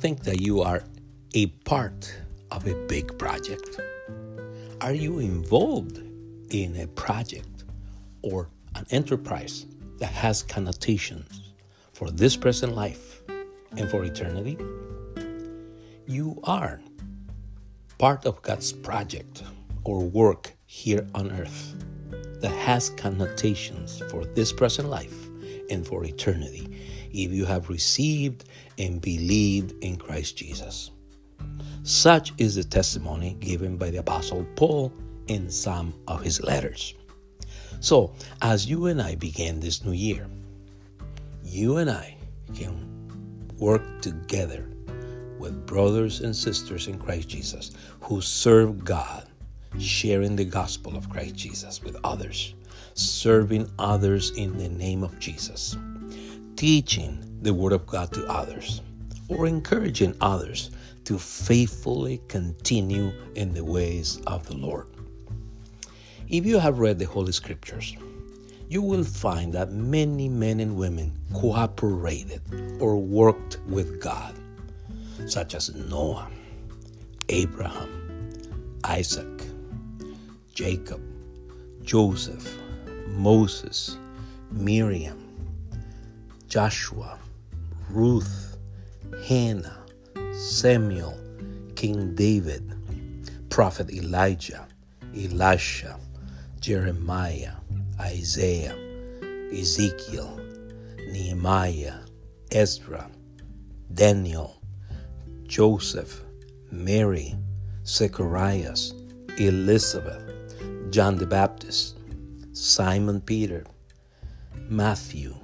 [0.00, 0.82] think that you are
[1.34, 2.10] a part
[2.50, 3.78] of a big project?
[4.80, 5.98] Are you involved
[6.50, 7.64] in a project
[8.22, 9.66] or an enterprise
[9.98, 11.52] that has connotations
[11.92, 13.22] for this present life
[13.76, 14.56] and for eternity?
[16.06, 16.80] You are
[17.98, 19.42] part of God's project
[19.84, 21.74] or work here on earth
[22.40, 25.29] that has connotations for this present life
[25.70, 26.68] and for eternity
[27.12, 28.44] if you have received
[28.78, 30.90] and believed in Christ Jesus.
[31.82, 34.92] Such is the testimony given by the Apostle Paul
[35.28, 36.94] in some of his letters.
[37.80, 40.26] So, as you and I begin this new year,
[41.42, 42.16] you and I
[42.54, 43.08] can
[43.58, 44.68] work together
[45.38, 49.29] with brothers and sisters in Christ Jesus who serve God,
[49.78, 52.54] sharing the gospel of Christ Jesus with others,
[52.94, 55.76] serving others in the name of Jesus,
[56.56, 58.82] teaching the Word of God to others,
[59.28, 60.70] or encouraging others
[61.04, 64.86] to faithfully continue in the ways of the Lord.
[66.28, 67.96] If you have read the Holy Scriptures,
[68.68, 72.40] you will find that many men and women cooperated
[72.80, 74.34] or worked with God,
[75.26, 76.30] such as Noah,
[77.28, 78.30] Abraham,
[78.84, 79.42] Isaac,
[80.60, 81.00] Jacob,
[81.82, 82.58] Joseph,
[83.06, 83.96] Moses,
[84.50, 85.18] Miriam,
[86.48, 87.18] Joshua,
[87.88, 88.58] Ruth,
[89.26, 89.78] Hannah,
[90.34, 91.18] Samuel,
[91.76, 92.76] King David,
[93.48, 94.68] Prophet Elijah,
[95.16, 95.98] Elisha,
[96.60, 97.54] Jeremiah,
[97.98, 98.76] Isaiah,
[99.50, 100.38] Ezekiel,
[101.10, 102.00] Nehemiah,
[102.52, 103.10] Ezra,
[103.94, 104.60] Daniel,
[105.44, 106.20] Joseph,
[106.70, 107.34] Mary,
[107.86, 108.92] Zacharias,
[109.38, 110.30] Elizabeth,
[110.90, 111.96] John the Baptist,
[112.52, 113.64] Simon Peter,
[114.68, 115.36] Matthew,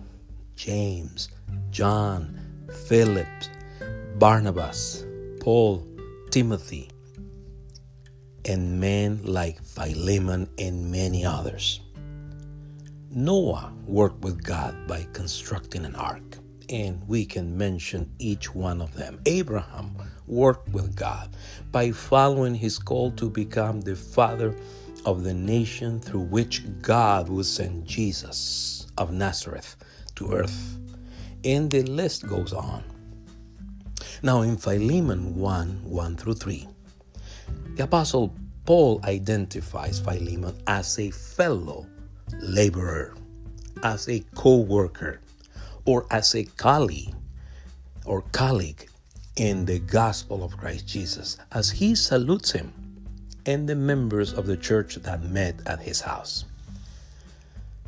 [0.57, 1.29] James,
[1.71, 2.37] John,
[2.89, 3.29] Philip,
[4.19, 5.07] Barnabas,
[5.39, 5.87] Paul,
[6.31, 6.91] Timothy,
[8.45, 11.81] and men like Philemon and many others.
[13.11, 16.39] Noah worked with God by constructing an ark,
[16.71, 19.21] and we can mention each one of them.
[19.27, 19.95] Abraham
[20.27, 21.37] worked with God
[21.71, 24.57] by following his call to become the father
[25.07, 29.77] of the nation through which God would send Jesus of Nazareth
[30.17, 30.79] to earth.
[31.45, 32.83] And the list goes on.
[34.23, 36.69] Now, in Philemon 1 1 through 3,
[37.77, 38.35] the Apostle
[38.65, 41.87] Paul identifies Philemon as a fellow
[42.41, 43.15] laborer,
[43.85, 45.21] as a co worker,
[45.85, 47.15] or as a colleague
[48.05, 48.89] or colleague
[49.37, 52.73] in the gospel of Christ Jesus as he salutes him
[53.47, 56.45] and the members of the church that met at his house.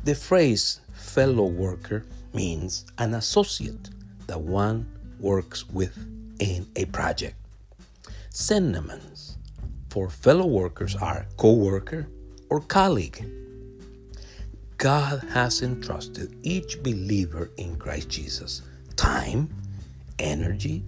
[0.05, 3.89] The phrase fellow worker means an associate
[4.27, 4.89] that one
[5.19, 5.97] works with
[6.39, 7.35] in a project.
[8.29, 9.37] Synonyms
[9.89, 12.07] for fellow workers are co worker
[12.49, 13.25] or colleague.
[14.77, 18.61] God has entrusted each believer in Christ Jesus
[18.95, 19.49] time,
[20.19, 20.83] energy,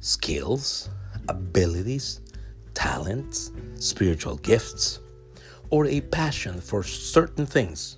[0.00, 0.88] skills,
[1.28, 2.20] abilities,
[2.84, 5.00] talents, spiritual gifts,
[5.70, 7.96] or a passion for certain things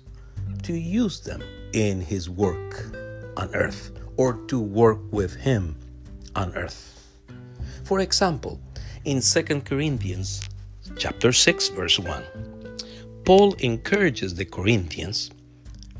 [0.63, 1.43] to use them
[1.73, 2.85] in His work
[3.35, 5.75] on earth or to work with Him
[6.37, 6.79] on earth.
[7.83, 8.61] For example,
[9.03, 10.41] in 2 Corinthians
[10.97, 12.23] chapter 6 verse 1,
[13.25, 15.31] Paul encourages the Corinthians,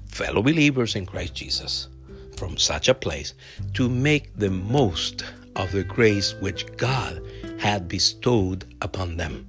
[0.07, 1.89] fellow believers in Christ Jesus,
[2.37, 3.33] from such a place
[3.73, 5.25] to make the most
[5.57, 7.21] of the grace which God
[7.59, 9.47] had bestowed upon them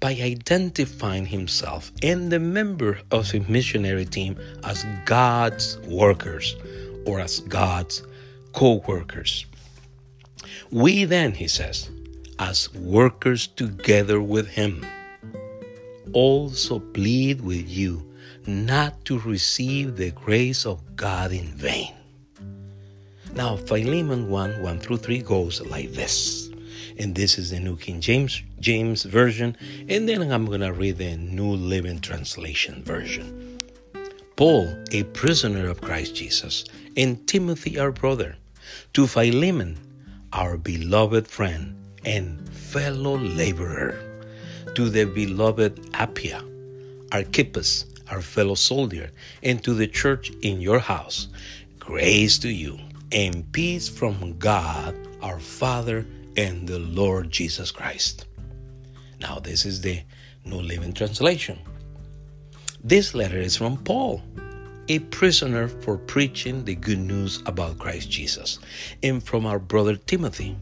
[0.00, 6.56] by identifying himself and the member of his missionary team as God's workers
[7.06, 8.02] or as God's
[8.52, 9.46] co workers.
[10.70, 11.90] We then, he says,
[12.38, 14.84] as workers together with him,
[16.12, 18.02] also plead with you
[18.46, 21.94] not to receive the grace of God in vain.
[23.34, 26.45] Now, Philemon 1 1 through 3 goes like this.
[26.98, 29.56] And this is the New King James James version.
[29.88, 33.58] And then I'm going to read the New Living Translation version.
[34.36, 36.64] Paul, a prisoner of Christ Jesus,
[36.96, 38.36] and Timothy, our brother,
[38.92, 39.78] to Philemon,
[40.32, 43.98] our beloved friend and fellow laborer,
[44.74, 46.44] to the beloved Apphia,
[47.12, 49.10] Archippus, our fellow soldier,
[49.42, 51.28] and to the church in your house,
[51.78, 52.78] grace to you
[53.12, 58.26] and peace from God our Father and the Lord Jesus Christ.
[59.20, 60.02] Now, this is the
[60.44, 61.58] New Living Translation.
[62.84, 64.22] This letter is from Paul,
[64.88, 68.58] a prisoner for preaching the good news about Christ Jesus,
[69.02, 70.56] and from our brother Timothy,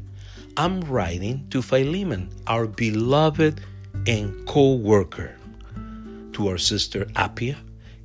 [0.57, 3.61] I'm writing to Philemon, our beloved
[4.07, 5.37] and co worker,
[6.33, 7.57] to our sister Apphia,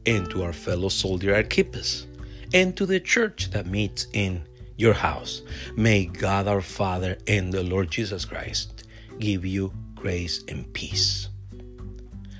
[0.06, 2.08] and to our fellow soldier Archippus,
[2.54, 4.44] and to the church that meets in
[4.80, 5.42] your house.
[5.76, 8.86] May God our Father and the Lord Jesus Christ
[9.20, 11.28] give you grace and peace.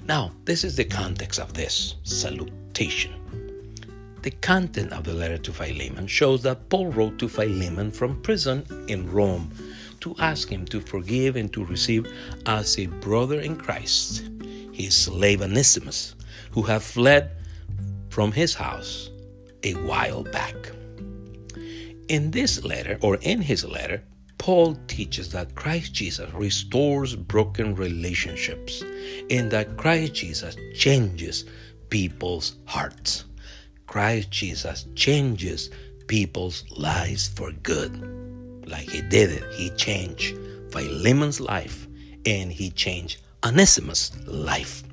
[0.06, 3.12] Now, this is the context of this salutation.
[4.22, 8.66] The content of the letter to Philemon shows that Paul wrote to Philemon from prison
[8.88, 9.52] in Rome
[10.00, 12.08] to ask him to forgive and to receive
[12.46, 14.30] as a brother in Christ
[14.72, 16.16] his slave Onesimus,
[16.52, 17.32] who had fled
[18.10, 19.10] from his house
[19.64, 20.56] a while back.
[22.10, 24.04] In this letter, or in his letter,
[24.40, 28.84] Paul teaches that Christ Jesus restores broken relationships
[29.30, 31.46] and that Christ Jesus changes
[31.90, 33.26] people's hearts.
[33.86, 35.70] Christ Jesus changes
[36.08, 37.94] people's lives for good.
[38.68, 40.36] Like he did it, he changed
[40.72, 41.88] Philemon's life
[42.26, 44.84] and he changed Onesimus' life.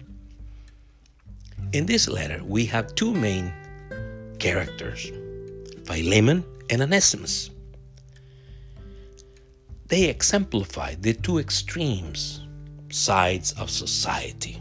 [1.72, 3.52] In this letter, we have two main
[4.38, 5.10] characters
[5.86, 7.50] Philemon and Onesimus.
[9.88, 12.42] They exemplify the two extremes
[12.90, 14.60] sides of society,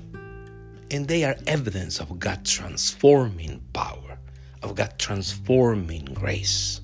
[0.92, 4.18] and they are evidence of God transforming power
[4.66, 6.81] of God transforming grace.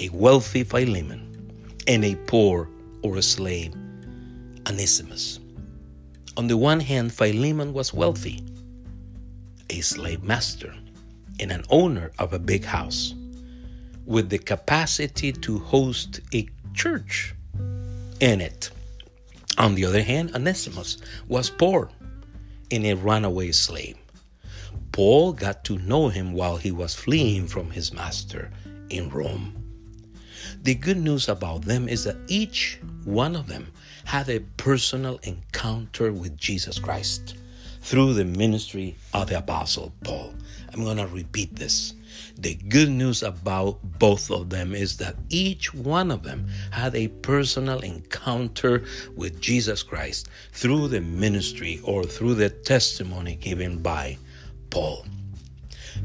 [0.00, 1.50] A wealthy Philemon
[1.86, 2.68] and a poor
[3.02, 3.74] or a slave
[4.68, 5.40] Onesimus.
[6.36, 8.44] On the one hand, Philemon was wealthy,
[9.70, 10.74] a slave master,
[11.40, 13.14] and an owner of a big house
[14.06, 17.34] with the capacity to host a church
[18.20, 18.70] in it.
[19.58, 20.98] On the other hand, Onesimus
[21.28, 21.90] was poor
[22.70, 23.96] and a runaway slave.
[24.92, 28.50] Paul got to know him while he was fleeing from his master
[28.90, 29.54] in Rome.
[30.62, 33.72] The good news about them is that each one of them
[34.04, 37.36] had a personal encounter with Jesus Christ
[37.80, 40.34] through the ministry of the Apostle Paul.
[40.72, 41.94] I'm going to repeat this.
[42.38, 47.08] The good news about both of them is that each one of them had a
[47.08, 48.84] personal encounter
[49.16, 54.18] with Jesus Christ through the ministry or through the testimony given by
[54.70, 55.06] Paul.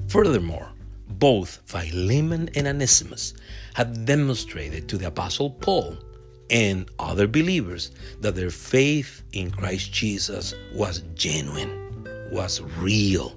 [0.07, 0.71] Furthermore,
[1.07, 3.33] both Philemon and Onesimus
[3.73, 5.97] had demonstrated to the Apostle Paul
[6.49, 7.91] and other believers
[8.21, 13.35] that their faith in Christ Jesus was genuine, was real,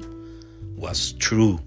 [0.76, 1.60] was true.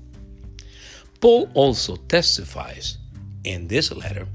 [1.25, 2.99] Paul also testifies
[3.45, 4.27] in this letter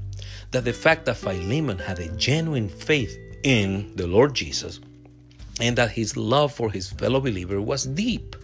[0.51, 4.81] that the fact that Philemon had a genuine faith in the Lord Jesus
[5.61, 8.35] and that his love for his fellow believer was deep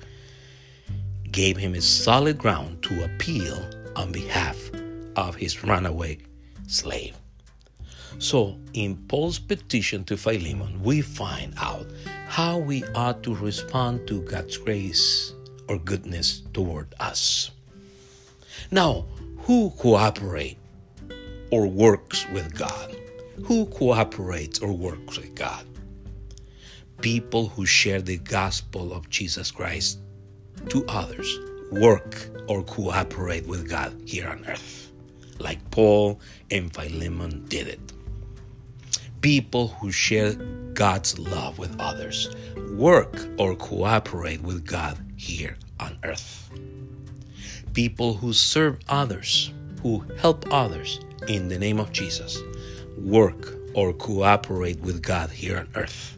[1.30, 4.72] gave him a solid ground to appeal on behalf
[5.18, 6.18] of his runaway
[6.68, 7.18] slave.
[8.18, 11.86] So, in Paul's petition to Philemon, we find out
[12.30, 15.34] how we ought to respond to God's grace
[15.68, 17.52] or goodness toward us.
[18.72, 19.06] Now,
[19.40, 20.58] who cooperate
[21.52, 22.96] or works with God?
[23.46, 25.66] Who cooperates or works with God?
[27.02, 30.00] People who share the gospel of Jesus Christ
[30.70, 31.40] to others,
[31.72, 34.92] work or cooperate with God here on earth,
[35.40, 36.20] like Paul
[36.52, 37.80] and Philemon did it.
[39.22, 40.34] People who share
[40.74, 42.36] God's love with others,
[42.72, 46.50] work or cooperate with God here on earth.
[47.78, 49.54] People who serve others,
[49.84, 52.42] who help others in the name of Jesus,
[52.98, 56.18] work or cooperate with God here on earth.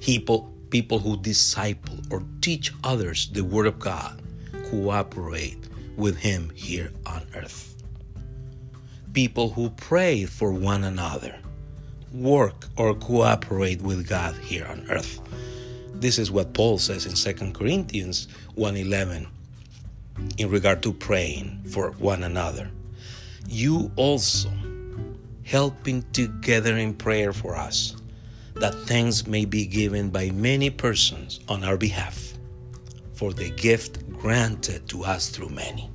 [0.00, 4.22] People, people who disciple or teach others the Word of God
[4.70, 7.76] cooperate with Him here on earth.
[9.12, 11.36] People who pray for one another
[12.14, 15.20] work or cooperate with God here on earth.
[15.92, 18.26] This is what Paul says in 2 Corinthians
[18.56, 19.26] 1:11
[20.38, 22.70] in regard to praying for one another.
[23.48, 24.50] You also
[25.44, 27.96] helping together in prayer for us
[28.54, 32.34] that thanks may be given by many persons on our behalf
[33.12, 35.90] for the gift granted to us through many.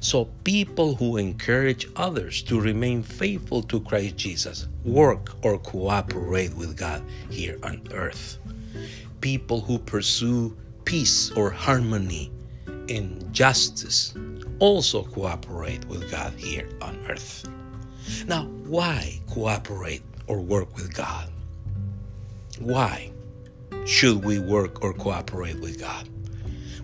[0.00, 6.76] So, people who encourage others to remain faithful to Christ Jesus work or cooperate with
[6.76, 8.38] God here on earth.
[9.20, 12.30] People who pursue peace or harmony
[12.88, 14.14] and justice
[14.58, 17.48] also cooperate with God here on earth.
[18.26, 21.28] Now, why cooperate or work with God?
[22.58, 23.12] Why
[23.84, 26.08] should we work or cooperate with God?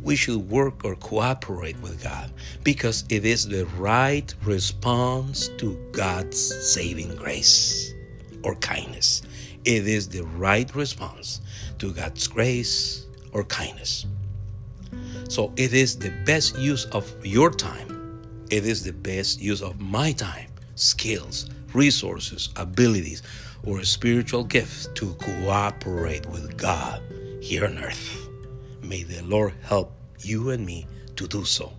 [0.03, 2.33] we should work or cooperate with God
[2.65, 6.39] because it is the right response to God's
[6.73, 7.95] saving grace
[8.43, 9.23] or kindness.
[9.65, 11.41] It is the right response
[11.79, 14.07] to God's grace or kindness.
[15.29, 17.89] So it is the best use of your time.
[18.51, 23.23] It is the best use of my time, skills, resources, abilities,
[23.65, 27.01] or spiritual gifts to cooperate with God
[27.41, 28.29] here on earth.
[28.83, 30.87] May the Lord help you and me
[31.17, 31.73] to do so.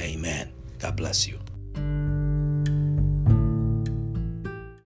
[0.00, 0.52] Amen.
[0.78, 1.38] God bless you.